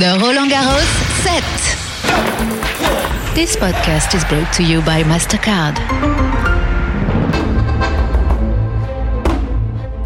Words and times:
The 0.00 0.18
Roland 0.18 0.50
Garros 0.50 0.90
set. 1.24 1.44
This 3.34 3.54
podcast 3.54 4.14
is 4.14 4.24
brought 4.24 4.50
to 4.54 4.62
you 4.62 4.80
by 4.80 5.02
MasterCard. 5.02 5.76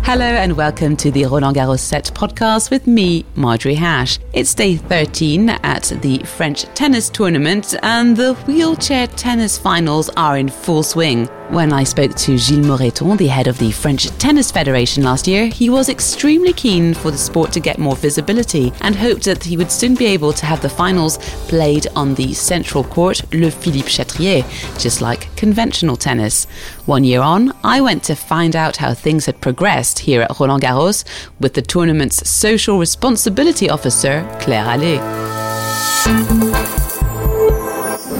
Hello 0.02 0.24
and 0.24 0.56
welcome 0.56 0.96
to 0.96 1.12
the 1.12 1.26
Roland 1.26 1.54
Garros 1.54 1.78
Set 1.78 2.06
podcast 2.06 2.72
with 2.72 2.88
me, 2.88 3.24
Marjorie 3.36 3.76
Hash. 3.76 4.18
It's 4.32 4.52
day 4.52 4.78
13 4.78 5.50
at 5.50 5.84
the 6.02 6.18
French 6.24 6.64
tennis 6.74 7.08
tournament 7.08 7.76
and 7.84 8.16
the 8.16 8.34
wheelchair 8.48 9.06
tennis 9.06 9.56
finals 9.56 10.10
are 10.16 10.36
in 10.36 10.48
full 10.48 10.82
swing. 10.82 11.28
When 11.50 11.72
I 11.74 11.84
spoke 11.84 12.14
to 12.16 12.38
Gilles 12.38 12.64
Moretton, 12.64 13.18
the 13.18 13.26
head 13.26 13.46
of 13.46 13.58
the 13.58 13.70
French 13.70 14.08
Tennis 14.18 14.50
Federation 14.50 15.04
last 15.04 15.28
year, 15.28 15.46
he 15.46 15.68
was 15.68 15.90
extremely 15.90 16.54
keen 16.54 16.94
for 16.94 17.10
the 17.10 17.18
sport 17.18 17.52
to 17.52 17.60
get 17.60 17.78
more 17.78 17.94
visibility 17.94 18.72
and 18.80 18.96
hoped 18.96 19.24
that 19.24 19.44
he 19.44 19.56
would 19.58 19.70
soon 19.70 19.94
be 19.94 20.06
able 20.06 20.32
to 20.32 20.46
have 20.46 20.62
the 20.62 20.68
finals 20.68 21.18
played 21.46 21.86
on 21.94 22.14
the 22.14 22.32
central 22.32 22.82
court, 22.82 23.22
Le 23.32 23.50
Philippe 23.50 23.88
Chatrier, 23.88 24.42
just 24.80 25.02
like 25.02 25.34
conventional 25.36 25.96
tennis. 25.96 26.46
One 26.86 27.04
year 27.04 27.20
on, 27.20 27.52
I 27.62 27.80
went 27.82 28.02
to 28.04 28.16
find 28.16 28.56
out 28.56 28.78
how 28.78 28.94
things 28.94 29.26
had 29.26 29.40
progressed 29.42 29.98
here 30.00 30.22
at 30.22 30.40
Roland 30.40 30.62
Garros 30.62 31.04
with 31.38 31.52
the 31.52 31.62
tournament's 31.62 32.28
social 32.28 32.78
responsibility 32.78 33.68
officer, 33.68 34.26
Claire 34.40 34.64
Allais. 34.64 36.53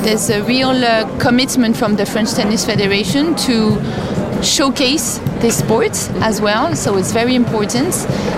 There's 0.04 0.28
a 0.28 0.42
real 0.42 0.70
uh, 0.84 1.18
commitment 1.18 1.76
from 1.76 1.96
the 1.96 2.04
French 2.04 2.32
Tennis 2.34 2.64
Federation 2.66 3.34
to 3.36 3.80
showcase 4.42 5.18
this 5.40 5.58
sport 5.58 5.96
as 6.20 6.40
well, 6.42 6.76
so 6.76 6.96
it's 6.98 7.10
very 7.12 7.34
important. 7.34 7.94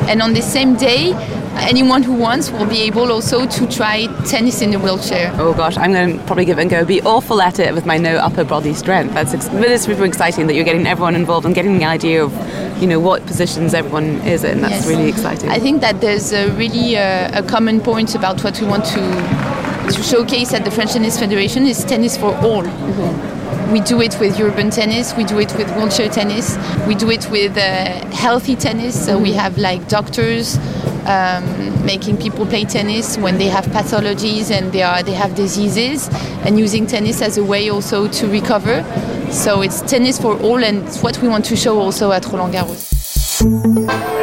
And 0.08 0.22
on 0.22 0.32
the 0.32 0.42
same 0.42 0.76
day, 0.76 1.12
anyone 1.58 2.04
who 2.04 2.14
wants 2.14 2.52
will 2.52 2.66
be 2.66 2.82
able 2.82 3.10
also 3.10 3.46
to 3.46 3.66
try 3.66 4.06
tennis 4.26 4.62
in 4.62 4.74
a 4.74 4.78
wheelchair. 4.78 5.32
Oh 5.38 5.52
gosh, 5.54 5.76
I'm 5.76 5.92
going 5.92 6.18
to 6.18 6.24
probably 6.24 6.44
give 6.44 6.58
it 6.60 6.66
a 6.66 6.68
go. 6.68 6.84
Be 6.84 7.02
awful 7.02 7.42
at 7.42 7.58
it 7.58 7.74
with 7.74 7.84
my 7.84 7.96
no 7.98 8.16
upper 8.18 8.44
body 8.44 8.72
strength. 8.72 9.12
That's 9.14 9.34
ex- 9.34 9.48
but 9.48 9.64
it's 9.64 9.84
super 9.84 10.04
exciting 10.04 10.46
that 10.46 10.54
you're 10.54 10.64
getting 10.64 10.86
everyone 10.86 11.16
involved 11.16 11.46
and 11.46 11.54
getting 11.54 11.78
the 11.78 11.84
idea 11.86 12.22
of, 12.22 12.32
you 12.80 12.86
know, 12.86 13.00
what 13.00 13.26
positions 13.26 13.74
everyone 13.74 14.20
is 14.24 14.44
in. 14.44 14.60
That's 14.60 14.74
Yes. 14.74 14.86
really 14.88 15.08
exciting. 15.08 15.50
I 15.50 15.58
think 15.58 15.80
that 15.80 16.00
there's 16.00 16.32
a 16.32 16.48
really 16.52 16.96
uh, 16.96 17.40
a 17.40 17.42
common 17.42 17.80
point 17.80 18.14
about 18.14 18.44
what 18.44 18.60
we 18.60 18.68
want 18.68 18.84
to 18.84 19.00
to 19.92 20.02
showcase 20.02 20.52
at 20.52 20.64
the 20.64 20.70
French 20.70 20.92
Tennis 20.92 21.18
Federation 21.18 21.66
is 21.66 21.84
tennis 21.84 22.16
for 22.16 22.34
all. 22.38 22.62
We 23.72 23.80
do 23.80 24.00
it 24.00 24.18
with 24.20 24.38
urban 24.40 24.70
tennis, 24.70 25.14
we 25.16 25.24
do 25.24 25.38
it 25.38 25.54
with 25.56 25.68
wheelchair 25.76 26.08
tennis, 26.08 26.56
we 26.86 26.94
do 26.94 27.10
it 27.10 27.28
with 27.30 27.56
uh, 27.56 28.06
healthy 28.14 28.56
tennis. 28.56 29.06
So 29.06 29.18
we 29.18 29.32
have 29.32 29.58
like 29.58 29.88
doctors 29.88 30.56
um, 31.06 31.84
making 31.84 32.16
people 32.16 32.46
play 32.46 32.64
tennis 32.64 33.16
when 33.18 33.38
they 33.38 33.46
have 33.46 33.66
pathologies 33.66 34.50
and 34.50 34.72
they 34.72 34.82
are 34.82 35.02
they 35.02 35.14
have 35.14 35.34
diseases, 35.34 36.08
and 36.44 36.58
using 36.58 36.86
tennis 36.86 37.22
as 37.22 37.38
a 37.38 37.44
way 37.44 37.68
also 37.70 38.08
to 38.08 38.28
recover. 38.28 38.84
So 39.30 39.62
it's 39.62 39.80
tennis 39.82 40.18
for 40.20 40.40
all, 40.40 40.62
and 40.62 40.86
it's 40.86 41.02
what 41.02 41.20
we 41.22 41.28
want 41.28 41.44
to 41.46 41.56
show 41.56 41.78
also 41.80 42.12
at 42.12 42.26
Roland 42.26 42.54
Garros. 42.54 44.15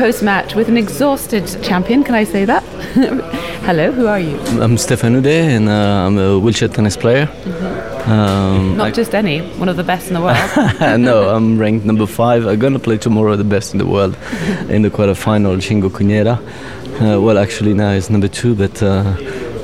Post 0.00 0.22
match 0.22 0.54
with 0.54 0.68
an 0.68 0.78
exhausted 0.78 1.46
champion. 1.62 2.02
Can 2.02 2.14
I 2.14 2.24
say 2.24 2.46
that? 2.46 2.62
Hello, 3.66 3.92
who 3.92 4.06
are 4.06 4.18
you? 4.18 4.38
I'm 4.58 4.76
Stéphane 4.76 5.14
Houdet 5.14 5.56
and 5.56 5.68
uh, 5.68 6.06
I'm 6.06 6.16
a 6.16 6.38
wheelchair 6.38 6.68
tennis 6.68 6.96
player. 6.96 7.28
Um, 8.06 8.78
Not 8.78 8.94
just 8.94 9.14
any, 9.14 9.42
one 9.58 9.68
of 9.68 9.76
the 9.76 9.84
best 9.84 10.08
in 10.08 10.14
the 10.14 10.22
world. 10.22 10.38
No, 10.98 11.28
I'm 11.36 11.58
ranked 11.58 11.84
number 11.84 12.06
five. 12.06 12.46
I'm 12.46 12.58
gonna 12.58 12.78
play 12.78 12.96
tomorrow 12.96 13.36
the 13.36 13.44
best 13.44 13.74
in 13.74 13.78
the 13.78 13.84
world 13.84 14.16
in 14.70 14.80
the 14.80 14.88
quarterfinal, 14.88 15.58
Shingo 15.60 15.90
Kunieda. 15.90 16.38
Uh, 17.00 17.20
well, 17.20 17.36
actually 17.36 17.74
now 17.74 17.92
he's 17.92 18.08
number 18.08 18.28
two, 18.28 18.54
but 18.54 18.82
uh, 18.82 19.02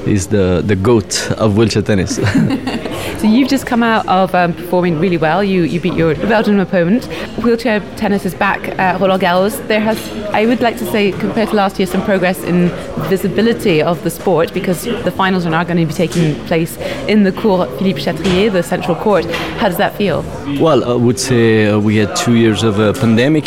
he's 0.07 0.29
the, 0.29 0.63
the 0.65 0.77
goat 0.77 1.31
of 1.33 1.57
wheelchair 1.57 1.83
tennis. 1.83 2.17
so 3.21 3.27
you've 3.27 3.49
just 3.49 3.67
come 3.67 3.83
out 3.83 4.07
of 4.09 4.35
um, 4.35 4.55
performing 4.55 4.99
really 4.99 5.17
well. 5.17 5.43
You 5.43 5.63
you 5.63 5.81
beat 5.81 5.95
your 5.95 6.15
Belgian 6.15 6.61
opponent. 6.61 7.05
Wheelchair 7.45 7.81
tennis 7.97 8.25
is 8.25 8.35
back 8.35 8.69
at 8.79 9.01
Roland 9.01 9.23
Garros. 9.23 9.67
There 9.69 9.81
has, 9.81 9.99
I 10.33 10.47
would 10.47 10.61
like 10.61 10.79
to 10.79 10.87
say, 10.87 11.13
compared 11.13 11.49
to 11.51 11.57
last 11.57 11.79
year, 11.79 11.87
some 11.87 12.03
progress 12.05 12.43
in 12.45 12.69
visibility 13.09 13.83
of 13.83 14.03
the 14.03 14.11
sport 14.11 14.53
because 14.55 14.85
the 14.85 15.11
finals 15.11 15.47
are 15.47 15.51
now 15.51 15.65
going 15.65 15.79
to 15.79 15.87
be 15.87 15.93
taking 15.93 16.35
place 16.47 16.77
in 17.09 17.23
the 17.23 17.33
Cour 17.33 17.67
Philippe 17.79 18.01
Chatrier, 18.01 18.51
the 18.53 18.63
central 18.63 18.97
court. 18.97 19.25
How 19.61 19.69
does 19.69 19.79
that 19.79 19.95
feel? 19.97 20.25
well, 20.61 20.85
I 20.85 20.95
would 20.95 21.19
say 21.19 21.67
uh, 21.67 21.79
we 21.79 21.97
had 21.97 22.15
two 22.17 22.37
years 22.37 22.63
of 22.63 22.79
a 22.79 22.93
pandemic, 22.93 23.45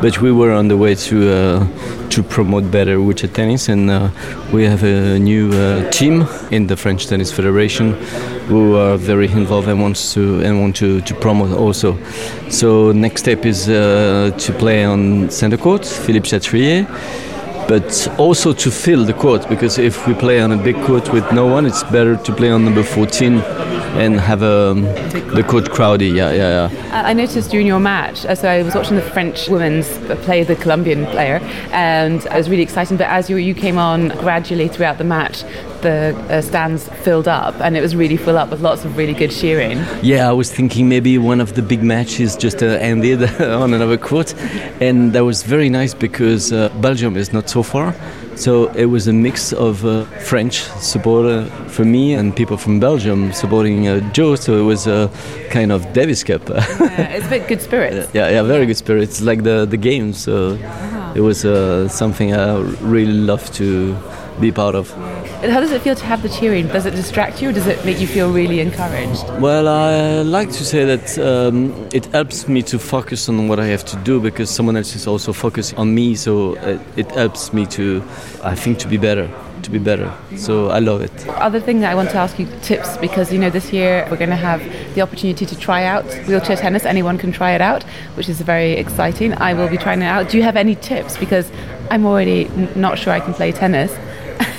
but 0.00 0.20
we 0.20 0.32
were 0.32 0.52
on 0.52 0.68
the 0.68 0.76
way 0.76 0.94
to 0.94 1.32
uh, 1.32 2.08
to 2.08 2.22
promote 2.22 2.70
better 2.70 3.00
wheelchair 3.00 3.30
tennis, 3.30 3.68
and 3.68 3.90
uh, 3.90 4.10
we 4.52 4.64
have 4.64 4.82
a 4.82 5.18
new 5.18 5.52
uh, 5.52 5.90
team 5.90 6.26
in 6.50 6.66
the 6.66 6.76
French 6.76 7.06
Tennis 7.06 7.30
Federation 7.30 7.92
who 8.48 8.76
are 8.76 8.96
very 8.96 9.28
involved 9.30 9.68
and 9.68 9.80
wants 9.80 10.14
to 10.14 10.40
and 10.40 10.60
want 10.60 10.76
to, 10.76 11.00
to 11.02 11.14
promote 11.14 11.52
also. 11.52 11.96
So 12.48 12.92
next 12.92 13.22
step 13.22 13.44
is 13.44 13.66
to 13.66 14.54
play 14.58 14.84
on 14.84 15.30
center 15.30 15.56
court, 15.56 15.86
Philippe 15.86 16.28
Chatrier. 16.28 16.86
But 17.68 18.08
also 18.18 18.52
to 18.52 18.68
fill 18.68 19.04
the 19.04 19.12
court 19.12 19.48
because 19.48 19.78
if 19.78 20.04
we 20.08 20.14
play 20.14 20.40
on 20.40 20.50
a 20.50 20.56
big 20.56 20.74
court 20.82 21.12
with 21.12 21.30
no 21.32 21.46
one, 21.46 21.66
it's 21.66 21.84
better 21.84 22.16
to 22.16 22.32
play 22.34 22.50
on 22.50 22.64
number 22.64 22.82
14 22.82 23.40
and 23.96 24.20
have 24.20 24.42
um, 24.42 24.82
the 25.34 25.44
court 25.46 25.70
crowded. 25.70 26.14
Yeah, 26.14 26.32
yeah, 26.32 26.70
yeah. 26.70 27.04
I 27.04 27.10
I 27.10 27.12
noticed 27.12 27.50
during 27.50 27.66
your 27.66 27.80
match, 27.80 28.24
uh, 28.24 28.34
so 28.34 28.48
I 28.48 28.62
was 28.62 28.74
watching 28.74 28.96
the 28.96 29.02
French 29.02 29.48
women's 29.48 29.88
play 30.24 30.44
the 30.44 30.54
Colombian 30.56 31.06
player, 31.06 31.40
and 31.72 32.24
it 32.24 32.32
was 32.32 32.48
really 32.48 32.62
exciting. 32.62 32.96
But 32.96 33.08
as 33.08 33.28
you, 33.28 33.36
you 33.36 33.54
came 33.54 33.78
on 33.78 34.08
gradually 34.20 34.68
throughout 34.68 34.98
the 34.98 35.04
match, 35.04 35.42
the 35.82 36.16
uh, 36.30 36.40
stands 36.40 36.88
filled 37.04 37.26
up, 37.26 37.54
and 37.60 37.76
it 37.76 37.80
was 37.80 37.96
really 37.96 38.16
full 38.16 38.38
up 38.38 38.50
with 38.50 38.60
lots 38.60 38.84
of 38.84 38.96
really 38.96 39.12
good 39.12 39.30
cheering. 39.30 39.78
Yeah, 40.02 40.28
I 40.28 40.32
was 40.32 40.52
thinking 40.52 40.88
maybe 40.88 41.18
one 41.18 41.40
of 41.40 41.54
the 41.54 41.62
big 41.62 41.82
matches 41.82 42.36
just 42.36 42.62
uh, 42.62 42.66
ended 42.66 43.22
on 43.40 43.74
another 43.74 43.98
court, 43.98 44.34
and 44.80 45.12
that 45.12 45.24
was 45.24 45.42
very 45.42 45.68
nice 45.68 45.94
because 45.94 46.52
uh, 46.52 46.68
Belgium 46.80 47.16
is 47.16 47.32
not 47.32 47.48
so 47.48 47.62
far. 47.62 47.94
So 48.36 48.68
it 48.72 48.86
was 48.86 49.06
a 49.08 49.12
mix 49.12 49.52
of 49.52 49.84
uh, 49.84 50.04
French 50.24 50.62
supporter 50.80 51.44
for 51.68 51.84
me 51.84 52.14
and 52.14 52.34
people 52.34 52.56
from 52.56 52.80
Belgium 52.80 53.32
supporting 53.32 53.88
uh, 53.88 54.00
Joe. 54.12 54.34
So 54.36 54.58
it 54.58 54.64
was 54.64 54.86
a 54.86 55.10
kind 55.50 55.72
of 55.72 55.92
Davis 55.92 56.24
Cup. 56.24 56.48
Yeah, 57.00 57.16
it's 57.16 57.26
a 57.26 57.30
bit 57.30 57.48
good 57.48 57.62
spirits. 57.62 58.10
yeah, 58.14 58.30
yeah, 58.30 58.42
very 58.42 58.66
good 58.66 58.76
spirit. 58.76 59.02
It's 59.02 59.20
like 59.20 59.42
the 59.42 59.66
the 59.66 59.76
games. 59.76 60.18
So 60.18 60.58
it 61.14 61.20
was 61.20 61.44
uh, 61.44 61.88
something 61.88 62.34
I 62.34 62.58
really 62.80 63.12
love 63.12 63.50
to 63.54 63.96
be 64.40 64.52
part 64.52 64.74
of. 64.74 64.90
How 65.40 65.58
does 65.58 65.72
it 65.72 65.80
feel 65.80 65.94
to 65.94 66.04
have 66.04 66.20
the 66.20 66.28
cheering? 66.28 66.68
Does 66.68 66.84
it 66.84 66.90
distract 66.94 67.40
you, 67.40 67.48
or 67.48 67.52
does 67.52 67.66
it 67.66 67.82
make 67.86 67.98
you 67.98 68.06
feel 68.06 68.30
really 68.30 68.60
encouraged? 68.60 69.24
Well, 69.40 69.68
I 69.68 70.20
like 70.20 70.50
to 70.52 70.64
say 70.66 70.84
that 70.84 71.18
um, 71.18 71.72
it 71.94 72.04
helps 72.06 72.46
me 72.46 72.62
to 72.64 72.78
focus 72.78 73.26
on 73.26 73.48
what 73.48 73.58
I 73.58 73.64
have 73.66 73.82
to 73.86 73.96
do 74.04 74.20
because 74.20 74.50
someone 74.50 74.76
else 74.76 74.94
is 74.94 75.06
also 75.06 75.32
focusing 75.32 75.78
on 75.78 75.94
me. 75.94 76.14
So 76.14 76.56
it, 76.56 76.80
it 76.96 77.10
helps 77.12 77.54
me 77.54 77.64
to, 77.66 78.02
I 78.44 78.54
think, 78.54 78.78
to 78.80 78.88
be 78.88 78.98
better, 78.98 79.30
to 79.62 79.70
be 79.70 79.78
better. 79.78 80.12
So 80.36 80.68
I 80.68 80.78
love 80.78 81.00
it. 81.00 81.26
Other 81.28 81.58
thing 81.58 81.80
that 81.80 81.90
I 81.90 81.94
want 81.94 82.10
to 82.10 82.18
ask 82.18 82.38
you 82.38 82.46
tips 82.60 82.98
because 82.98 83.32
you 83.32 83.38
know 83.38 83.48
this 83.48 83.72
year 83.72 84.06
we're 84.10 84.18
going 84.18 84.28
to 84.28 84.36
have 84.36 84.60
the 84.94 85.00
opportunity 85.00 85.46
to 85.46 85.58
try 85.58 85.84
out 85.84 86.04
wheelchair 86.28 86.56
tennis. 86.56 86.84
Anyone 86.84 87.16
can 87.16 87.32
try 87.32 87.52
it 87.52 87.62
out, 87.62 87.82
which 88.14 88.28
is 88.28 88.42
very 88.42 88.72
exciting. 88.72 89.32
I 89.38 89.54
will 89.54 89.70
be 89.70 89.78
trying 89.78 90.02
it 90.02 90.06
out. 90.06 90.28
Do 90.28 90.36
you 90.36 90.42
have 90.42 90.56
any 90.56 90.74
tips? 90.74 91.16
Because 91.16 91.50
I'm 91.90 92.04
already 92.04 92.44
not 92.76 92.98
sure 92.98 93.14
I 93.14 93.20
can 93.20 93.32
play 93.32 93.52
tennis. 93.52 93.90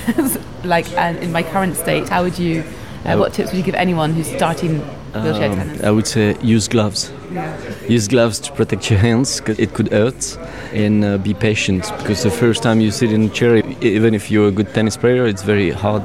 like 0.64 0.90
and 0.96 1.18
in 1.18 1.32
my 1.32 1.42
current 1.42 1.76
state, 1.76 2.08
how 2.08 2.22
would 2.22 2.38
you? 2.38 2.64
Uh, 3.04 3.16
what 3.16 3.32
tips 3.32 3.50
would 3.50 3.58
you 3.58 3.64
give 3.64 3.74
anyone 3.74 4.12
who's 4.12 4.28
starting 4.28 4.78
wheelchair 5.12 5.50
Um, 5.50 5.56
tennis? 5.56 5.82
I 5.82 5.90
would 5.90 6.06
say 6.06 6.36
use 6.40 6.68
gloves. 6.68 7.10
Yeah. 7.32 7.56
Use 7.88 8.06
gloves 8.06 8.38
to 8.40 8.52
protect 8.52 8.90
your 8.90 9.00
hands 9.00 9.40
because 9.40 9.58
it 9.58 9.74
could 9.74 9.90
hurt, 9.90 10.38
and 10.72 11.04
uh, 11.04 11.18
be 11.18 11.34
patient 11.34 11.90
because 11.98 12.22
the 12.22 12.30
first 12.30 12.62
time 12.62 12.80
you 12.80 12.90
sit 12.90 13.10
in 13.12 13.22
a 13.24 13.28
chair, 13.28 13.56
even 13.80 14.14
if 14.14 14.30
you're 14.30 14.48
a 14.48 14.52
good 14.52 14.72
tennis 14.72 14.96
player, 14.96 15.26
it's 15.26 15.42
very 15.42 15.70
hard 15.70 16.04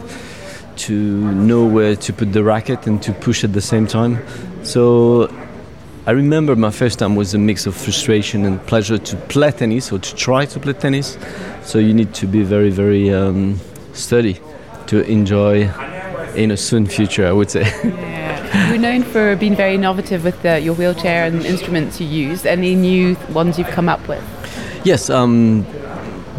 to 0.77 0.93
know 0.93 1.65
where 1.65 1.95
to 1.95 2.13
put 2.13 2.33
the 2.33 2.43
racket 2.43 2.87
and 2.87 3.01
to 3.03 3.11
push 3.13 3.43
at 3.43 3.53
the 3.53 3.61
same 3.61 3.87
time. 3.87 4.19
So 4.63 5.29
I 6.05 6.11
remember 6.11 6.55
my 6.55 6.71
first 6.71 6.99
time 6.99 7.15
was 7.15 7.33
a 7.33 7.37
mix 7.37 7.65
of 7.67 7.75
frustration 7.75 8.45
and 8.45 8.65
pleasure 8.67 8.97
to 8.97 9.15
play 9.27 9.51
tennis 9.51 9.91
or 9.91 9.99
to 9.99 10.15
try 10.15 10.45
to 10.45 10.59
play 10.59 10.73
tennis. 10.73 11.17
So 11.63 11.79
you 11.79 11.93
need 11.93 12.13
to 12.15 12.27
be 12.27 12.43
very, 12.43 12.69
very 12.69 13.13
um, 13.13 13.59
steady 13.97 14.39
to 14.87 15.01
enjoy 15.01 15.69
in 16.35 16.51
a 16.51 16.57
soon 16.57 16.85
future, 16.85 17.27
I 17.27 17.31
would 17.31 17.49
say. 17.49 17.65
You're 18.69 18.77
known 18.77 19.03
for 19.03 19.35
being 19.35 19.55
very 19.55 19.75
innovative 19.75 20.23
with 20.23 20.45
uh, 20.45 20.53
your 20.53 20.73
wheelchair 20.75 21.25
and 21.25 21.45
instruments 21.45 21.99
you 21.99 22.07
use. 22.07 22.45
Any 22.45 22.75
new 22.75 23.17
ones 23.29 23.57
you've 23.57 23.67
come 23.67 23.89
up 23.89 24.07
with? 24.07 24.23
Yes, 24.85 25.09
I'm 25.09 25.65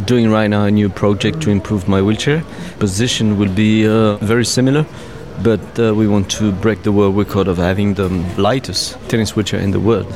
doing 0.04 0.30
right 0.30 0.48
now 0.48 0.64
a 0.64 0.70
new 0.70 0.88
project 0.88 1.40
to 1.42 1.50
improve 1.50 1.88
my 1.88 2.00
wheelchair. 2.00 2.42
Position 2.78 3.38
will 3.38 3.52
be 3.52 3.86
uh, 3.86 4.16
very 4.16 4.44
similar, 4.44 4.86
but 5.42 5.60
uh, 5.78 5.94
we 5.94 6.06
want 6.06 6.30
to 6.32 6.52
break 6.52 6.82
the 6.82 6.92
world 6.92 7.16
record 7.16 7.48
of 7.48 7.58
having 7.58 7.94
the 7.94 8.08
lightest 8.36 8.98
tennis 9.08 9.36
wheelchair 9.36 9.60
in 9.60 9.72
the 9.72 9.80
world. 9.80 10.06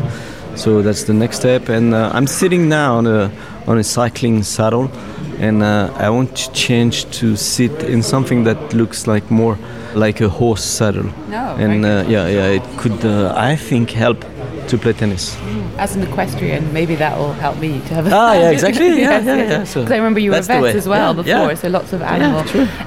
So 0.55 0.83
that's 0.83 1.05
the 1.05 1.15
next 1.15 1.39
step, 1.39 1.69
and 1.69 1.95
uh, 1.95 2.11
I'm 2.13 2.27
sitting 2.27 2.69
now 2.69 2.97
on 2.97 3.07
a 3.07 3.31
on 3.67 3.79
a 3.79 3.85
cycling 3.85 4.43
saddle, 4.43 4.91
and 5.39 5.63
uh, 5.63 5.93
I 5.97 6.11
want 6.11 6.37
to 6.37 6.53
change 6.53 7.11
to 7.19 7.37
sit 7.37 7.83
in 7.83 8.03
something 8.03 8.45
that 8.45 8.75
looks 8.75 9.07
like 9.07 9.31
more 9.31 9.59
like 9.95 10.21
a 10.21 10.29
horse 10.29 10.65
saddle. 10.65 11.11
No, 11.29 11.57
and 11.59 11.85
uh, 11.85 12.05
yeah, 12.09 12.29
yeah, 12.29 12.47
it 12.49 12.63
could 12.79 13.05
uh, 13.05 13.33
I 13.37 13.57
think 13.57 13.91
help 13.91 14.25
to 14.69 14.79
play 14.79 14.93
tennis. 14.93 15.37
As 15.79 15.97
an 15.97 16.03
equestrian, 16.03 16.73
maybe 16.73 16.95
that 16.97 17.17
will 17.19 17.33
help 17.33 17.59
me 17.59 17.81
to 17.89 17.95
have. 17.95 18.07
a 18.07 18.11
Ah, 18.15 18.35
yeah, 18.35 18.51
exactly. 18.57 19.01
Yeah, 19.01 19.21
yeah, 19.21 19.35
yeah. 19.37 19.65
So 19.65 19.83
'Cause 19.83 19.93
I 19.93 19.97
remember 19.97 20.21
you 20.21 20.31
were 20.33 20.39
a 20.39 20.43
vet 20.43 20.65
as 20.77 20.87
well 20.89 21.09
Yeah, 21.15 21.23
before, 21.23 21.49
yeah. 21.51 21.55
so 21.55 21.69
lots 21.69 21.93
of 21.93 22.03
animal. 22.03 22.41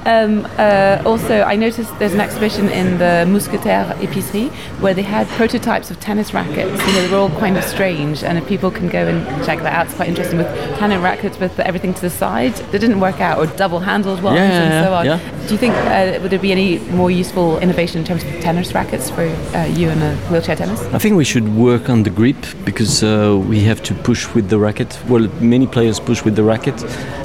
um, 0.06 0.46
uh, 0.58 1.02
also, 1.04 1.42
I 1.42 1.56
noticed 1.56 1.96
there's 1.98 2.14
an 2.14 2.20
exhibition 2.20 2.68
in 2.68 2.98
the 2.98 3.24
Mousquetaire 3.28 3.86
Épicerie 4.00 4.50
where 4.80 4.94
they 4.94 5.02
had 5.02 5.26
prototypes 5.28 5.90
of 5.90 5.98
tennis 6.00 6.32
rackets. 6.32 6.70
You 6.86 6.92
know, 6.92 7.02
they 7.02 7.10
were 7.10 7.18
all 7.18 7.30
kind 7.40 7.56
of 7.56 7.64
strange, 7.64 8.22
and 8.22 8.38
if 8.38 8.46
people 8.46 8.70
can 8.70 8.88
go 8.88 9.06
and 9.06 9.26
check 9.44 9.58
that 9.62 9.72
out, 9.74 9.86
it's 9.86 9.94
quite 9.94 10.08
interesting 10.08 10.38
with 10.38 10.48
tennis 10.78 11.00
rackets 11.02 11.38
with 11.38 11.58
everything 11.60 11.92
to 11.94 12.00
the 12.00 12.10
side. 12.10 12.54
They 12.72 12.78
didn't 12.78 13.00
work 13.00 13.20
out, 13.20 13.38
or 13.38 13.46
double-handled 13.46 14.22
ones 14.22 14.36
Yeah, 14.38 14.44
and 14.62 14.72
yeah, 14.72 14.84
so 14.84 14.94
on. 14.94 15.04
yeah. 15.06 15.18
Do 15.46 15.52
you 15.54 15.58
think 15.58 15.74
uh, 15.74 16.18
would 16.22 16.30
there 16.30 16.38
be 16.38 16.52
any 16.52 16.78
more 17.00 17.10
useful 17.10 17.58
innovation 17.58 18.00
in 18.00 18.04
terms 18.06 18.24
of 18.24 18.30
tennis 18.40 18.72
rackets 18.74 19.10
for 19.10 19.22
uh, 19.54 19.64
you 19.66 19.88
in 19.90 20.00
a 20.02 20.14
wheelchair 20.30 20.56
tennis? 20.56 20.80
I 20.92 20.98
think 20.98 21.16
we 21.16 21.24
should 21.24 21.48
work 21.56 21.88
on 21.88 22.02
the 22.02 22.10
grip 22.10 22.36
because 22.76 23.02
uh, 23.02 23.34
we 23.48 23.60
have 23.60 23.82
to 23.82 23.94
push 23.94 24.34
with 24.34 24.50
the 24.50 24.58
racket. 24.58 24.98
Well, 25.08 25.28
many 25.40 25.66
players 25.66 25.98
push 25.98 26.22
with 26.22 26.36
the 26.36 26.42
racket. 26.42 26.76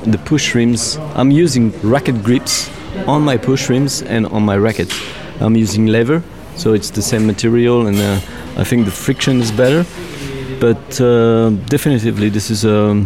The 0.05 0.17
push 0.23 0.55
rims, 0.55 0.95
I'm 1.13 1.29
using 1.29 1.73
racket 1.81 2.23
grips 2.23 2.71
on 3.05 3.23
my 3.23 3.35
push 3.35 3.67
rims 3.67 4.01
and 4.01 4.25
on 4.27 4.43
my 4.43 4.55
racket. 4.55 4.89
I'm 5.41 5.57
using 5.57 5.87
leather, 5.87 6.23
so 6.55 6.71
it's 6.71 6.89
the 6.91 7.01
same 7.01 7.27
material, 7.27 7.87
and 7.87 7.97
uh, 7.97 8.21
I 8.55 8.63
think 8.63 8.85
the 8.85 8.91
friction 8.91 9.41
is 9.41 9.51
better. 9.51 9.85
But 10.61 11.01
uh, 11.01 11.49
definitively, 11.67 12.29
this 12.29 12.49
is 12.49 12.63
a 12.63 13.05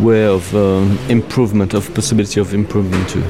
way 0.00 0.26
of 0.26 0.54
um, 0.54 0.98
improvement, 1.08 1.72
of 1.72 1.94
possibility 1.94 2.40
of 2.40 2.52
improvement 2.52 3.08
too. 3.08 3.24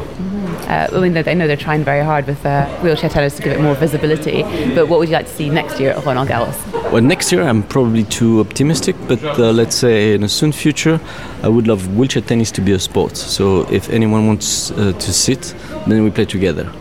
Uh, 0.69 0.89
I 0.93 1.01
mean, 1.01 1.17
I 1.17 1.35
know 1.35 1.47
they're 1.47 1.57
trying 1.57 1.85
very 1.85 2.05
hard 2.05 2.27
with 2.27 2.45
uh, 2.47 2.67
wheelchair 2.81 3.11
tennis 3.11 3.37
to 3.37 3.43
give 3.43 3.53
it 3.53 3.61
more 3.61 3.75
visibility. 3.75 4.43
But 4.75 4.89
what 4.89 4.99
would 4.99 5.09
you 5.09 5.15
like 5.15 5.27
to 5.27 5.33
see 5.33 5.51
next 5.51 5.79
year 5.79 5.91
at 5.91 6.05
Roland 6.05 6.31
Garros? 6.31 6.91
Well, 6.91 7.03
next 7.03 7.33
year 7.33 7.43
I'm 7.43 7.63
probably 7.63 8.05
too 8.05 8.41
optimistic, 8.41 8.97
but 9.09 9.23
uh, 9.23 9.53
let's 9.53 9.75
say 9.77 10.15
in 10.15 10.23
a 10.23 10.29
soon 10.29 10.53
future, 10.53 11.01
I 11.43 11.49
would 11.49 11.67
love 11.67 11.97
wheelchair 11.97 12.23
tennis 12.23 12.51
to 12.53 12.61
be 12.61 12.73
a 12.73 12.79
sport. 12.79 13.17
So 13.17 13.71
if 13.71 13.91
anyone 13.91 14.27
wants 14.27 14.71
uh, 14.71 14.93
to 14.93 15.13
sit, 15.13 15.55
then 15.87 16.03
we 16.03 16.11
play 16.11 16.25
together. 16.25 16.73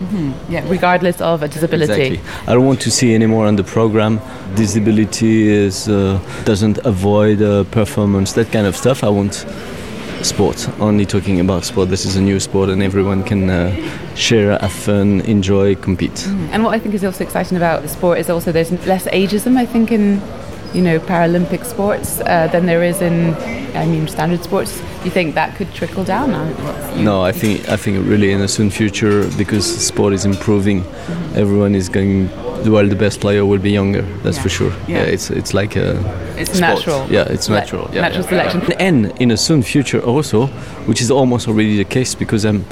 Yeah, 0.50 0.64
regardless 0.70 1.20
of 1.20 1.44
a 1.44 1.48
disability. 1.48 2.16
Exactly. 2.16 2.32
I 2.48 2.54
don't 2.54 2.66
want 2.66 2.82
to 2.82 2.92
see 2.92 3.14
anymore 3.14 3.48
on 3.48 3.56
the 3.56 3.64
program. 3.64 4.20
Disability 4.56 5.50
is 5.50 5.90
uh, 5.90 6.20
doesn't 6.46 6.78
avoid 6.86 7.42
uh, 7.42 7.64
performance, 7.66 8.34
that 8.34 8.52
kind 8.52 8.68
of 8.68 8.76
stuff. 8.76 9.04
I 9.04 9.10
want 9.10 9.46
sport. 10.26 10.68
Only 10.80 11.06
talking 11.06 11.40
about 11.40 11.64
sport. 11.64 11.90
This 11.90 12.06
is 12.06 12.16
a 12.16 12.22
new 12.22 12.40
sport, 12.40 12.70
and 12.70 12.82
everyone 12.82 13.24
can 13.24 13.50
uh, 13.50 14.16
share, 14.16 14.58
have 14.60 14.72
fun, 14.72 15.22
enjoy, 15.22 15.76
compete. 15.76 16.28
And 16.52 16.64
what 16.64 16.74
I 16.74 16.80
think 16.80 16.96
is 16.96 17.04
also 17.04 17.24
exciting 17.24 17.58
about 17.58 17.82
the 17.82 17.88
sport 17.88 18.20
is 18.20 18.30
also 18.30 18.52
there's 18.52 18.72
less 18.86 19.06
ageism. 19.08 19.58
I 19.58 19.66
think 19.66 19.92
in 19.92 20.22
you 20.74 20.82
know 20.82 21.00
Paralympic 21.00 21.66
sports 21.66 22.20
uh, 22.22 22.48
than 22.52 22.66
there 22.66 22.84
is 22.84 23.02
in 23.02 23.34
I 23.76 23.86
mean 23.86 24.08
standard 24.08 24.44
sports. 24.44 24.80
Do 24.80 25.06
you 25.06 25.12
think 25.12 25.36
that 25.36 25.56
could 25.56 25.74
trickle 25.74 26.04
down? 26.04 26.30
No, 27.04 27.22
I 27.24 27.32
think 27.32 27.68
I 27.70 27.78
think 27.78 28.08
really 28.08 28.32
in 28.32 28.42
a 28.42 28.48
soon 28.48 28.70
future 28.70 29.28
because 29.38 29.66
sport 29.88 30.14
is 30.14 30.26
improving, 30.26 30.84
everyone 31.36 31.76
is 31.76 31.90
going. 31.90 32.30
Well, 32.66 32.88
the 32.88 32.96
best 32.96 33.20
player 33.20 33.46
will 33.46 33.60
be 33.60 33.72
younger. 33.72 34.04
That's 34.24 34.38
for 34.38 34.48
sure. 34.50 34.72
Yeah. 34.88 35.00
it's 35.14 35.30
it's 35.30 35.54
like 35.54 35.76
a 35.76 35.98
It's 36.38 36.52
sport. 36.52 36.62
natural. 36.62 37.08
Yeah, 37.12 37.34
it's 37.34 37.50
natural. 37.50 37.90
Yeah, 37.92 38.02
natural 38.02 38.24
yeah. 38.24 38.30
selection. 38.30 38.74
And 38.80 39.12
in 39.22 39.32
a 39.32 39.38
soon 39.38 39.64
future 39.64 40.00
also, 40.00 40.48
which 40.88 41.02
is 41.02 41.12
almost 41.12 41.48
already 41.50 41.76
the 41.78 41.84
case 41.84 42.16
because 42.16 42.46
I'm 42.46 42.64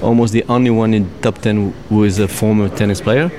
almost 0.00 0.32
the 0.32 0.44
only 0.48 0.70
one 0.70 0.94
in 0.96 1.04
top 1.20 1.38
ten 1.42 1.74
who 1.90 2.04
is 2.04 2.18
a 2.18 2.26
former 2.28 2.68
tennis 2.70 3.00
player. 3.02 3.30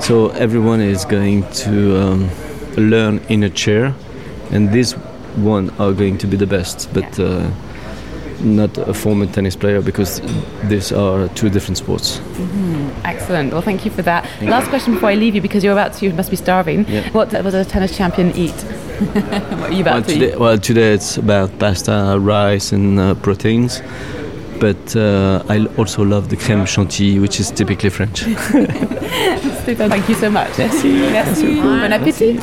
So 0.00 0.30
everyone 0.30 0.80
is 0.80 1.04
going 1.04 1.44
to 1.64 2.00
um, 2.02 2.28
learn 2.76 3.18
in 3.28 3.42
a 3.42 3.50
chair, 3.50 3.94
and 4.50 4.72
these 4.72 4.92
one 5.36 5.70
are 5.78 5.92
going 5.92 6.18
to 6.18 6.26
be 6.26 6.36
the 6.36 6.46
best, 6.46 6.92
but. 6.92 7.18
Uh, 7.18 7.50
not 8.40 8.76
a 8.76 8.92
former 8.92 9.26
tennis 9.26 9.56
player 9.56 9.80
because 9.80 10.20
these 10.64 10.92
are 10.92 11.28
two 11.28 11.48
different 11.48 11.78
sports. 11.78 12.20
Excellent. 13.04 13.52
Well, 13.52 13.62
thank 13.62 13.84
you 13.84 13.90
for 13.90 14.02
that. 14.02 14.28
Last 14.42 14.68
question 14.68 14.94
before 14.94 15.10
I 15.10 15.14
leave 15.14 15.34
you, 15.34 15.40
because 15.40 15.64
you're 15.64 15.72
about 15.72 15.94
to, 15.94 16.06
you 16.06 16.12
must 16.12 16.30
be 16.30 16.36
starving. 16.36 16.86
Yeah. 16.88 17.08
What 17.10 17.30
does 17.30 17.54
a 17.54 17.64
tennis 17.64 17.96
champion 17.96 18.32
eat? 18.36 18.52
what 19.12 19.70
are 19.70 19.72
you 19.72 19.80
about 19.82 19.94
Well 19.94 20.02
to 20.02 20.12
today, 20.12 20.32
eat? 20.32 20.38
well, 20.38 20.58
today 20.58 20.92
it's 20.94 21.16
about 21.16 21.58
pasta, 21.58 22.16
rice, 22.20 22.72
and 22.72 22.98
uh, 22.98 23.14
proteins. 23.14 23.80
But 24.60 24.96
uh, 24.96 25.42
I 25.48 25.66
also 25.76 26.04
love 26.04 26.28
the 26.28 26.36
crème 26.36 26.66
chantilly, 26.66 27.18
which 27.18 27.40
is 27.40 27.50
typically 27.50 27.90
French. 27.90 28.20
Stéphane, 29.64 29.88
Thank 29.90 30.08
you 30.08 30.14
so 30.14 30.30
much. 30.30 30.56
Merci. 30.58 30.88
Merci. 31.12 31.60
Bon 31.60 31.92
appétit. 31.92 32.38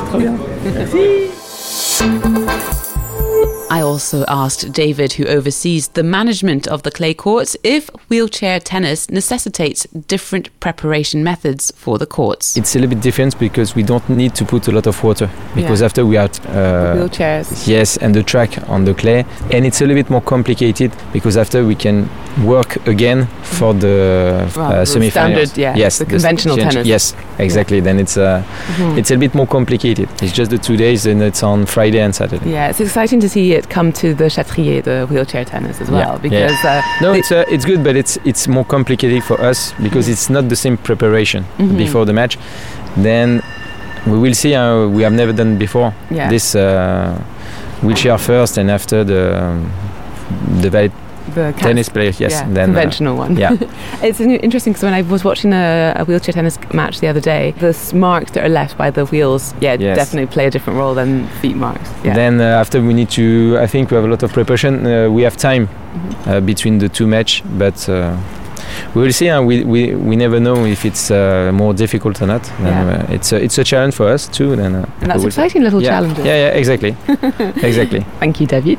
I 3.72 3.80
also 3.80 4.24
asked 4.28 4.70
David, 4.72 5.14
who 5.14 5.24
oversees 5.24 5.88
the 5.88 6.02
management 6.02 6.66
of 6.68 6.82
the 6.82 6.90
clay 6.90 7.14
courts, 7.14 7.56
if 7.64 7.88
wheelchair 8.10 8.60
tennis 8.60 9.08
necessitates 9.10 9.86
different 10.08 10.50
preparation 10.60 11.24
methods 11.24 11.72
for 11.74 11.96
the 11.98 12.04
courts. 12.04 12.54
It's 12.54 12.76
a 12.76 12.78
little 12.78 12.94
bit 12.94 13.02
different 13.02 13.38
because 13.38 13.74
we 13.74 13.82
don't 13.82 14.06
need 14.10 14.34
to 14.34 14.44
put 14.44 14.68
a 14.68 14.72
lot 14.72 14.86
of 14.86 15.02
water 15.02 15.30
because 15.54 15.80
Yeah. 15.80 15.86
after 15.86 16.04
we 16.04 16.16
have 16.16 16.32
uh, 16.46 16.96
Wheelchairs. 16.98 17.66
yes 17.66 17.96
and 17.96 18.14
the 18.14 18.22
track 18.22 18.50
on 18.68 18.84
the 18.84 18.92
clay 18.92 19.24
and 19.50 19.64
it's 19.64 19.80
a 19.80 19.84
little 19.86 20.02
bit 20.02 20.10
more 20.10 20.20
complicated 20.34 20.90
because 21.14 21.38
after 21.40 21.64
we 21.64 21.74
can 21.74 22.08
work 22.44 22.76
again 22.86 23.26
for 23.42 23.72
the 23.74 23.96
Well, 24.54 24.72
uh, 24.72 24.84
semi-finals. 24.84 25.12
standard, 25.50 25.50
yeah, 25.58 25.74
yes, 25.76 25.98
the 25.98 26.04
conventional 26.04 26.56
tennis. 26.58 26.86
Yes, 26.86 27.14
exactly. 27.38 27.80
Then 27.80 27.98
it's 27.98 28.16
uh, 28.16 28.42
Mhm. 28.78 28.98
it's 28.98 29.10
a 29.10 29.16
bit 29.16 29.34
more 29.34 29.46
complicated. 29.46 30.08
It's 30.22 30.32
just 30.32 30.50
the 30.50 30.58
two 30.58 30.76
days 30.76 31.06
and 31.06 31.22
it's 31.22 31.42
on 31.42 31.66
Friday 31.66 32.00
and 32.00 32.14
Saturday. 32.14 32.50
Yeah, 32.50 32.68
it's 32.70 32.80
exciting 32.80 33.20
to 33.20 33.28
see 33.28 33.52
it 33.52 33.68
come 33.68 33.92
to 33.92 34.14
the 34.14 34.24
Chatrier, 34.30 34.82
the 34.82 35.06
wheelchair 35.10 35.44
tennis 35.44 35.80
as 35.80 35.90
well, 35.90 36.00
Yeah, 36.00 36.18
because 36.22 36.64
uh, 36.64 36.82
No, 37.00 37.12
it's 37.12 37.30
uh, 37.32 37.44
it's 37.54 37.64
good, 37.64 37.82
but 37.84 37.96
it's 37.96 38.18
it's 38.24 38.46
more 38.48 38.64
complicated 38.64 39.22
for 39.24 39.40
us 39.40 39.74
because 39.82 40.08
it's 40.12 40.28
not 40.30 40.48
the 40.48 40.56
same 40.56 40.76
preparation 40.76 41.44
Mhm. 41.58 41.76
before 41.76 42.04
the 42.06 42.12
match. 42.12 42.38
Then 42.96 43.40
we 44.06 44.18
will 44.18 44.34
see 44.34 44.52
how 44.52 44.88
we 44.88 45.02
have 45.04 45.14
never 45.14 45.32
done 45.32 45.56
before. 45.58 45.92
yeah, 46.10 46.28
This 46.28 46.54
uh, 46.54 47.14
wheelchair 47.82 48.18
first, 48.18 48.58
and 48.58 48.70
after 48.70 49.04
the 49.04 49.22
um, 49.42 49.70
the 50.60 50.70
the 51.34 51.52
tennis 51.58 51.88
players. 51.88 52.20
Yes, 52.20 52.32
yeah, 52.32 52.44
then 52.54 52.70
uh, 52.70 52.74
conventional 52.74 53.16
one. 53.16 53.36
yeah. 53.36 53.56
It's 54.02 54.20
in- 54.20 54.30
interesting 54.30 54.72
because 54.72 54.84
when 54.84 54.94
I 54.94 55.02
was 55.02 55.24
watching 55.24 55.52
a, 55.52 55.92
a 55.96 56.04
wheelchair 56.04 56.32
tennis 56.34 56.58
match 56.72 57.00
the 57.00 57.08
other 57.08 57.20
day, 57.20 57.52
the 57.58 57.72
marks 57.94 58.30
that 58.32 58.44
are 58.44 58.48
left 58.48 58.76
by 58.78 58.90
the 58.90 59.04
wheels, 59.04 59.54
yeah, 59.60 59.76
Yes. 59.80 59.96
definitely 59.96 60.32
play 60.34 60.46
a 60.46 60.50
different 60.50 60.78
role 60.78 60.94
than 60.94 61.26
feet 61.40 61.56
marks. 61.56 61.88
Yeah. 62.04 62.14
Then 62.14 62.40
uh, 62.40 62.60
after 62.60 62.80
we 62.80 62.92
need 62.94 63.10
to, 63.10 63.58
I 63.64 63.66
think 63.66 63.90
we 63.90 63.96
have 63.96 64.04
a 64.04 64.10
lot 64.10 64.22
of 64.22 64.32
preparation. 64.32 64.86
Uh, 64.86 65.08
we 65.10 65.22
have 65.24 65.36
time 65.36 65.68
Mm-hmm. 65.92 66.30
uh, 66.30 66.40
between 66.40 66.78
the 66.78 66.88
two 66.88 67.06
match, 67.06 67.42
but. 67.58 67.88
Uh, 67.88 68.16
we 68.94 69.02
will 69.02 69.12
see. 69.12 69.30
We, 69.40 69.64
we 69.64 69.94
we 69.94 70.16
never 70.16 70.40
know 70.40 70.64
if 70.64 70.84
it's 70.84 71.10
uh, 71.10 71.50
more 71.52 71.74
difficult 71.74 72.22
or 72.22 72.26
not. 72.26 72.50
Yeah. 72.60 73.04
uh, 73.08 73.14
it's 73.14 73.32
a, 73.32 73.36
it's 73.44 73.58
a 73.58 73.64
challenge 73.64 73.94
for 73.94 74.08
us 74.14 74.28
too. 74.28 74.56
Then 74.56 74.74
uh, 74.74 74.86
and 75.02 75.10
that's 75.10 75.24
exciting 75.24 75.62
little 75.62 75.82
yeah. 75.82 75.90
challenges. 75.90 76.24
Yeah, 76.24 76.36
yeah, 76.46 76.58
exactly, 76.60 76.96
exactly. 77.68 78.00
Thank 78.20 78.40
you, 78.40 78.46
David. 78.46 78.78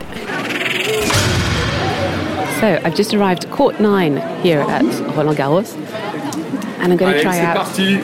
So 2.64 2.80
I've 2.86 2.96
just 2.96 3.14
arrived 3.14 3.44
at 3.44 3.52
court 3.52 3.82
nine 3.82 4.16
here 4.42 4.62
at 4.62 4.86
Roland 5.18 5.38
Garros, 5.38 5.76
and 6.80 6.94
I'm 6.94 6.98
going 6.98 7.14
to 7.16 7.22
try 7.22 7.38
out. 7.40 7.58
parti. 7.58 7.98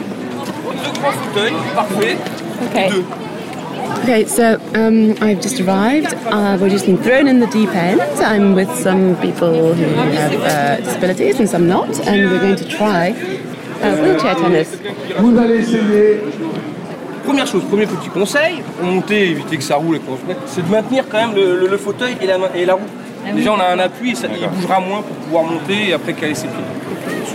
Okay. 2.67 2.89
Okay, 4.03 4.25
so 4.25 4.59
um, 4.75 5.15
I've 5.21 5.39
just 5.39 5.61
arrived. 5.61 6.13
Uh, 6.25 6.57
we're 6.59 6.67
just 6.69 6.85
been 6.87 6.97
thrown 6.97 7.29
in 7.29 7.39
the 7.39 7.47
deep 7.47 7.73
end. 7.73 8.01
I'm 8.19 8.53
with 8.53 8.69
some 8.75 9.15
people 9.21 9.73
who 9.73 9.83
have 10.11 10.33
uh, 10.41 10.75
disabilities 10.83 11.39
and 11.39 11.47
some 11.49 11.65
not, 11.69 11.97
and 12.05 12.29
we're 12.29 12.41
going 12.41 12.57
to 12.57 12.67
try 12.67 13.11
uh, 13.11 13.95
wheelchair 14.01 14.35
tennis. 14.35 14.75
Vous 15.21 15.37
allez 15.39 15.59
essayer. 15.59 16.19
Première 17.23 17.47
chose, 17.47 17.63
premier 17.63 17.85
petit 17.85 18.09
conseil, 18.09 18.61
pour 18.77 18.85
monter, 18.85 19.29
éviter 19.29 19.55
que 19.55 19.63
ça 19.63 19.75
roule 19.77 19.95
et 19.95 19.99
qu'on 19.99 20.17
se 20.17 20.23
mette, 20.27 20.39
c'est 20.47 20.65
de 20.65 20.69
maintenir 20.71 21.05
quand 21.09 21.19
même 21.27 21.35
le, 21.35 21.59
le- 21.61 21.67
le 21.67 21.77
fauteuil 21.77 22.17
et 22.19 22.25
la, 22.27 22.37
et 22.55 22.65
la 22.65 22.73
roue. 22.73 22.81
Déjà 23.35 23.51
on 23.53 23.59
a 23.59 23.73
un 23.75 23.79
appui, 23.79 24.15
ça, 24.15 24.27
il 24.27 24.47
bougera 24.47 24.79
moins 24.79 25.01
pour 25.01 25.15
pouvoir 25.17 25.43
monter 25.43 25.89
et 25.89 25.93
après 25.93 26.13
caler 26.13 26.35
ses 26.35 26.47
pieds. 26.47 26.63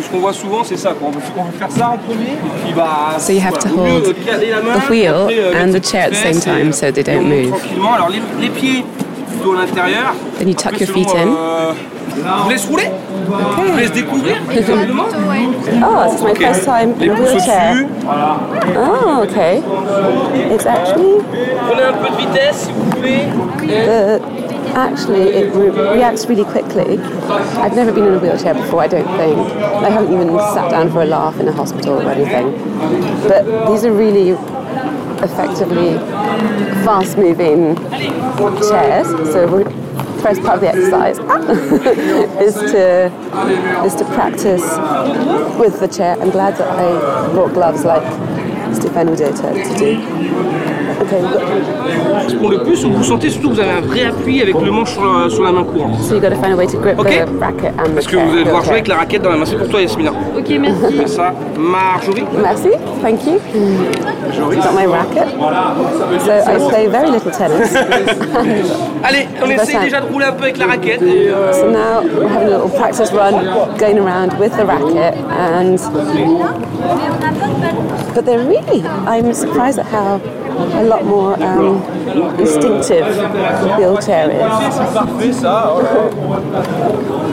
Ce 0.03 0.11
qu'on 0.11 0.19
voit 0.19 0.33
souvent, 0.33 0.63
c'est 0.65 0.77
ça. 0.77 0.91
Quoi. 0.93 1.09
On, 1.09 1.11
veut, 1.13 1.21
on 1.37 1.45
veut 1.45 1.53
faire 1.59 1.71
ça 1.71 1.89
en 1.91 1.99
premier, 1.99 2.33
et 2.33 2.65
puis 2.65 2.73
bah. 2.75 3.17
So 3.19 3.33
you 3.33 3.41
have 3.41 3.59
to 3.59 3.69
voilà, 3.69 3.95
hold 3.95 4.07
euh, 4.09 4.13
caler 4.27 4.51
la 4.51 4.61
main, 4.61 4.79
the 4.79 4.91
wheel 4.91 5.09
après, 5.15 5.39
euh, 5.39 5.65
and 5.65 5.73
the 5.73 5.85
chair 5.85 6.07
at 6.07 6.11
the 6.11 6.15
same 6.15 6.41
time 6.41 6.69
et- 6.69 6.73
so 6.73 6.91
they 6.91 7.01
et 7.01 7.05
don't 7.05 7.23
move. 7.29 7.51
Tranquillement. 7.51 7.95
Alors 7.95 8.09
les, 8.11 8.21
les 8.41 8.51
pieds 8.51 8.85
plutôt 9.31 9.53
à 9.57 9.61
l'intérieur. 9.61 10.15
Then 10.39 10.49
you 10.49 10.55
tuck 10.55 10.73
Après, 10.73 10.85
your 10.85 10.95
feet 10.95 11.09
selon, 11.09 11.23
in. 11.23 11.37
euh, 11.37 11.73
je 12.17 12.43
vous 12.45 12.51
laisse 12.51 12.67
rouler? 12.67 12.91
Je 13.67 13.73
vous 13.73 13.79
laisse 13.79 13.93
découvrir? 13.93 14.37
Oh, 15.87 16.05
this 16.11 16.21
is 16.21 16.23
my 16.23 16.35
first 16.35 16.65
time 16.65 16.95
in 17.01 17.11
a 17.11 17.15
wheelchair. 17.15 17.87
Oh, 18.77 19.23
okay. 19.23 19.63
It's 20.53 20.67
actually 20.67 21.21
Prenez 21.69 21.83
un 21.85 21.93
peu 21.93 22.11
de 22.11 22.17
vitesse 22.17 22.67
si 22.67 22.73
vous 22.73 22.85
pouvez. 22.91 23.25
the 23.67 24.21
actually 24.75 25.29
it 25.31 25.55
re- 25.55 25.71
reacts 25.71 26.27
really 26.27 26.45
quickly. 26.45 26.99
I've 26.99 27.75
never 27.75 27.93
been 27.93 28.05
in 28.05 28.15
a 28.15 28.19
wheelchair 28.19 28.55
before. 28.55 28.83
I 28.83 28.89
don't 28.89 29.07
think. 29.17 29.39
I 29.63 29.89
haven't 29.91 30.13
even 30.13 30.29
sat 30.55 30.71
down 30.71 30.91
for 30.91 31.03
a 31.03 31.07
laugh 31.07 31.39
in 31.41 31.49
a 31.49 31.53
hospital 31.53 32.01
or 32.01 32.11
anything. 32.11 32.53
But 33.29 33.45
these 33.71 33.85
are 33.85 33.93
really 33.93 34.31
effectively 35.23 35.95
fast-moving 36.85 37.77
chairs. 38.69 39.07
So 39.33 39.65
first 40.23 40.43
part 40.43 40.55
of 40.55 40.61
the 40.63 40.69
exercise 40.69 41.19
is 42.41 42.55
to 42.73 43.07
is 43.85 43.95
to 43.95 44.05
practice 44.15 44.63
with 45.59 45.81
the 45.81 45.89
chair. 45.89 46.17
I'm 46.21 46.31
glad 46.31 46.57
that 46.57 46.69
I 46.69 47.33
brought 47.33 47.53
gloves 47.53 47.85
like 47.85 48.03
Stéphane 48.75 49.17
did 49.17 49.37
to, 49.37 49.53
to 49.53 49.79
do. 49.79 50.64
Okay, 51.05 52.37
Pour 52.41 52.51
le 52.51 52.59
plus, 52.63 52.85
vous 52.85 53.03
sentez 53.05 53.29
surtout 53.31 53.51
que 53.51 53.55
vous 53.55 53.61
avez 53.61 53.73
un 53.73 53.81
vrai 53.81 54.05
appui 54.07 54.41
avec 54.41 54.59
le 54.59 54.71
manche 54.71 54.93
sur 54.93 55.05
la, 55.05 55.29
sur 55.29 55.43
la 55.45 55.53
main 55.53 55.65
courante. 55.65 56.01
so 56.01 56.15
you've 56.15 56.23
got 56.23 56.31
to 56.31 56.37
find 56.37 56.53
a 56.53 56.57
way 56.57 56.67
to 56.67 56.79
grip 56.79 56.99
Ok. 56.99 57.09
the 57.09 57.41
racket 57.41 57.73
and 57.79 57.85
the 57.91 57.95
Parce 57.95 58.07
que 58.07 58.13
chair. 58.13 58.27
vous 58.27 58.33
allez 58.33 58.45
devoir 58.45 58.63
jouer 58.65 58.73
avec 58.75 58.89
la 58.89 58.97
raquette 58.97 59.23
dans 59.23 59.31
la 59.31 59.37
main. 59.37 59.45
C'est 59.45 59.57
pour 59.57 59.69
toi, 59.69 59.81
Yasmina. 59.83 60.11
Ok, 60.37 60.49
merci. 60.61 60.97
Fais 60.97 61.07
ça. 61.07 61.33
Marjorie. 61.59 62.25
Merci, 62.43 62.69
thank 63.03 63.27
you. 63.27 63.39
Got 64.55 64.73
my 64.75 64.87
racket. 64.87 65.29
So 66.25 66.33
I 66.33 66.69
play 66.71 66.87
very 66.89 67.11
little 67.11 67.31
tennis. 67.31 67.75
Allez, 69.05 69.29
on 69.43 69.47
fine. 69.47 69.81
déjà 69.85 70.01
de 70.01 70.07
rouler 70.11 70.27
un 70.27 70.33
peu 70.33 70.45
avec 70.45 70.59
la 70.59 70.67
raquette. 70.67 71.03
Et, 71.03 71.29
euh, 71.29 71.53
so 71.53 71.69
now 71.71 72.01
we're 72.03 72.29
having 72.29 72.49
a 72.49 72.59
little 72.59 72.71
practice 72.71 73.13
run, 73.13 73.35
going 73.79 73.99
around 73.99 74.33
with 74.39 74.53
the 74.57 74.65
racket, 74.65 75.15
and 75.31 75.77
but 78.15 78.25
they're 78.25 78.39
really. 78.47 78.83
I'm 79.07 79.33
surprised 79.35 79.79
at 79.79 79.87
how 79.87 80.21
a 80.57 80.85
lot 80.85 81.05
more 81.05 81.35
um, 81.43 81.83
instinctive 82.39 83.07
is. 83.07 83.17
c'est. 84.05 84.31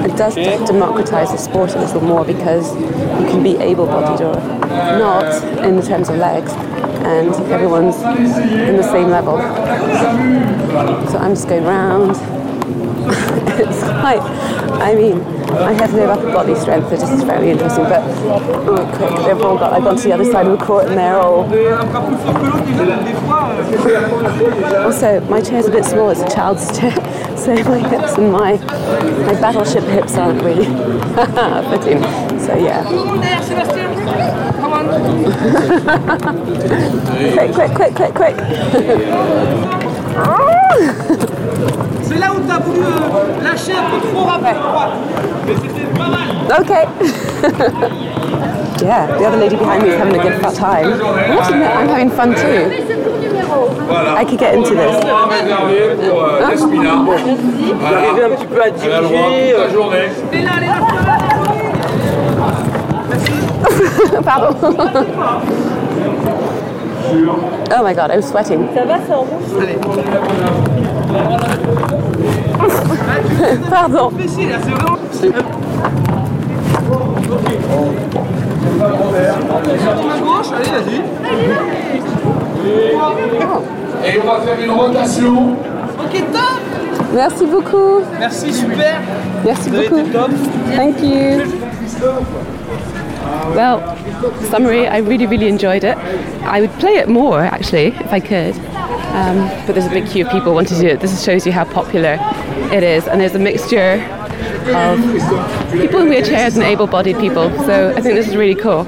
It 0.05 0.17
does 0.17 0.35
democratize 0.35 1.31
the 1.31 1.37
sport 1.37 1.75
a 1.75 1.79
little 1.79 2.01
more 2.01 2.25
because 2.25 2.75
you 2.75 3.27
can 3.29 3.43
be 3.43 3.57
able-bodied 3.57 4.21
or 4.21 4.35
not 4.97 5.43
in 5.63 5.81
terms 5.81 6.09
of 6.09 6.17
legs, 6.17 6.51
and 7.05 7.33
everyone's 7.51 7.97
in 8.01 8.77
the 8.77 8.83
same 8.83 9.09
level. 9.09 9.37
So 11.11 11.17
I'm 11.17 11.35
just 11.35 11.47
going 11.47 11.63
round. 11.63 12.11
it's 13.59 13.83
quite. 13.83 14.21
I 14.81 14.95
mean, 14.95 15.19
I 15.57 15.73
have 15.73 15.93
no 15.93 16.05
upper 16.05 16.31
body 16.31 16.55
strength. 16.55 16.91
It's 16.91 17.03
just 17.03 17.25
very 17.25 17.51
interesting. 17.51 17.83
But 17.85 18.01
oh, 18.03 18.85
quick, 18.95 19.13
they've 19.25 19.41
all 19.41 19.57
got. 19.57 19.73
I've 19.73 19.83
gone 19.83 19.97
to 19.97 20.03
the 20.03 20.13
other 20.13 20.25
side 20.25 20.47
of 20.47 20.57
the 20.57 20.65
court, 20.65 20.87
and 20.87 20.97
they're 20.97 21.19
all. 21.19 21.45
Et 21.53 21.71
un 21.71 21.85
bras 21.85 22.01
plus 22.01 22.17
fort 22.17 22.33
que 22.33 22.43
l'autre, 22.43 22.63
déjà, 22.77 22.97
des 23.03 23.13
fois. 23.13 23.51
Also, 24.85 25.19
my 25.29 25.41
chair's 25.41 25.67
a 25.67 25.71
bit 25.71 25.85
small. 25.85 26.09
It's 26.09 26.21
a 26.21 26.29
child's 26.29 26.71
chair, 26.79 26.91
so 27.37 27.53
my 27.63 27.79
hips 27.79 28.17
and 28.17 28.31
my 28.31 28.57
my 29.25 29.33
battleship 29.39 29.83
hips 29.83 30.17
aren't 30.17 30.41
really 30.41 30.65
fitting. 31.71 32.01
So 32.39 32.55
yeah. 32.55 32.83
quick, 37.33 37.51
quick, 37.53 37.71
quick, 37.73 37.95
quick, 37.95 38.13
quick. 38.15 38.35
C'est 42.11 42.19
là 42.19 42.27
où 42.35 42.39
t'as 42.45 42.59
voulu 42.59 42.79
euh, 42.81 43.43
lâcher 43.43 43.71
un 43.73 43.89
peu 43.89 43.99
trop 44.09 44.25
rapide. 44.25 44.57
Mais 45.47 45.53
c'était 45.55 45.87
pas 45.97 46.09
mal. 46.09 46.27
Okay. 46.59 46.85
yeah, 48.85 49.07
the 49.17 49.25
other 49.25 49.37
lady 49.37 49.55
behind 49.55 49.83
me 49.83 49.89
is 49.89 49.95
having 49.97 50.19
a 50.19 50.23
good 50.23 50.41
fun 50.41 50.53
time. 50.53 50.87
I 50.87 50.97
have 51.27 51.47
to 51.47 51.53
admit, 51.53 51.69
I'm 51.69 51.87
having 51.87 52.09
fun 52.09 52.35
too. 52.35 52.69
I 54.17 54.25
could 54.25 54.39
get 54.39 54.55
into 54.55 54.75
this. 54.75 54.95
réservé 55.29 55.95
pour 56.09 56.23
euh, 56.23 56.41
Yasmina. 56.51 56.91
Arriver 57.85 58.23
un 58.25 58.29
petit 58.35 58.45
peu 58.45 58.61
à 58.61 58.67
Elle 58.67 58.91
a 58.91 59.01
le 59.01 59.07
droit 59.07 59.29
diriger. 59.29 59.53
toute 59.53 59.59
euh, 59.59 59.67
la 59.67 59.73
journée. 59.73 60.09
Pardon. 64.25 64.55
oh 67.13 67.83
my 67.83 67.93
god, 67.93 68.11
I'm 68.11 68.21
sweating. 68.21 68.67
Pardon. 73.69 74.09
fessier, 74.11 74.49
là, 74.49 74.55
c'est 74.63 74.71
vraiment. 74.71 74.97
Main 80.07 80.19
gauche, 80.21 80.47
allez, 80.55 80.71
vas-y. 80.71 81.01
Et 84.03 84.19
on 84.21 84.25
va 84.27 84.39
faire 84.41 84.59
une 84.63 84.71
rotation. 84.71 85.35
Ok, 85.99 86.13
top. 86.31 86.59
Merci 87.13 87.45
beaucoup. 87.45 88.01
Merci, 88.19 88.51
super. 88.53 89.01
Merci 89.45 89.69
Vous 89.69 89.75
avez 89.75 89.89
beaucoup. 89.89 90.01
été 90.01 90.11
top. 90.11 90.31
Thank 90.75 91.01
you. 91.03 91.41
Well, 93.55 93.97
summary, 94.49 94.87
I 94.87 94.97
really, 94.97 95.27
really 95.27 95.47
enjoyed 95.47 95.83
it. 95.83 95.97
I 96.43 96.61
would 96.61 96.71
play 96.79 96.95
it 96.95 97.09
more, 97.09 97.41
actually, 97.41 97.87
if 97.87 98.11
I 98.11 98.19
could. 98.19 98.55
Um, 99.11 99.47
but 99.65 99.73
there's 99.73 99.87
a 99.87 99.89
big 99.89 100.07
queue 100.07 100.25
of 100.25 100.31
people 100.31 100.53
wanting 100.53 100.77
to 100.77 100.81
do 100.81 100.87
it. 100.87 100.99
This 101.01 101.23
shows 101.23 101.45
you 101.45 101.51
how 101.51 101.65
popular 101.65 102.17
it 102.71 102.83
is. 102.83 103.07
And 103.07 103.19
there's 103.19 103.35
a 103.35 103.39
mixture 103.39 104.01
of 104.73 104.99
people 105.71 106.01
in 106.01 106.07
wheelchairs 106.07 106.55
and 106.55 106.63
able-bodied 106.63 107.17
people. 107.17 107.49
So 107.65 107.93
I 107.95 108.01
think 108.01 108.15
this 108.15 108.27
is 108.27 108.35
really 108.35 108.55
cool. 108.55 108.87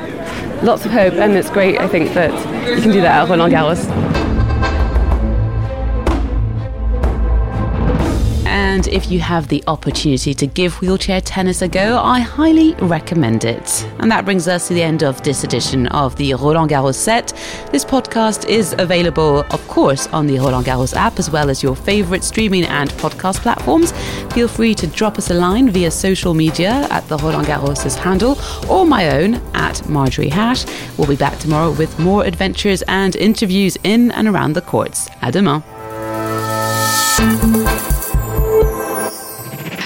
Lots 0.62 0.86
of 0.86 0.92
hope, 0.92 1.14
and 1.16 1.34
it's 1.34 1.50
great, 1.50 1.80
I 1.80 1.88
think, 1.90 2.14
that 2.14 2.32
you 2.70 2.82
can 2.82 2.92
do 2.92 3.02
that 3.02 3.24
at 3.24 3.30
Roland 3.30 3.54
Garros. 3.54 4.13
And 8.74 8.88
if 8.88 9.12
you 9.12 9.20
have 9.20 9.50
the 9.50 9.64
opportunity 9.68 10.34
to 10.34 10.48
give 10.48 10.82
wheelchair 10.82 11.22
tennis 11.22 11.62
a 11.62 11.68
go, 11.68 12.00
I 12.00 12.22
highly 12.22 12.74
recommend 12.82 13.46
it. 13.46 13.88
And 14.00 14.10
that 14.12 14.26
brings 14.26 14.48
us 14.48 14.68
to 14.68 14.74
the 14.74 14.82
end 14.82 15.04
of 15.04 15.22
this 15.22 15.44
edition 15.44 15.86
of 15.90 16.16
the 16.16 16.34
Roland 16.34 16.72
Garros 16.72 16.96
set. 16.96 17.28
This 17.72 17.86
podcast 17.86 18.50
is 18.50 18.74
available, 18.80 19.42
of 19.52 19.68
course, 19.68 20.08
on 20.08 20.26
the 20.26 20.40
Roland 20.40 20.66
Garros 20.66 20.96
app 20.96 21.20
as 21.20 21.30
well 21.30 21.52
as 21.52 21.62
your 21.62 21.76
favorite 21.76 22.24
streaming 22.24 22.64
and 22.64 22.90
podcast 22.94 23.42
platforms. 23.42 23.92
Feel 24.34 24.48
free 24.48 24.74
to 24.74 24.88
drop 24.88 25.20
us 25.20 25.30
a 25.30 25.36
line 25.36 25.70
via 25.70 25.92
social 25.92 26.34
media 26.34 26.88
at 26.90 27.08
the 27.10 27.18
Roland 27.18 27.46
Garros 27.46 27.96
handle 27.96 28.40
or 28.68 28.88
my 28.88 29.12
own 29.22 29.36
at 29.54 29.88
Marjorie 29.88 30.30
Hash. 30.30 30.66
We'll 30.98 31.08
be 31.08 31.16
back 31.16 31.38
tomorrow 31.38 31.74
with 31.74 32.00
more 32.00 32.26
adventures 32.26 32.82
and 32.88 33.16
interviews 33.18 33.78
in 33.84 34.12
and 34.14 34.28
around 34.28 34.54
the 34.54 34.62
courts. 34.62 35.10
À 35.22 35.32
demain. 35.32 35.62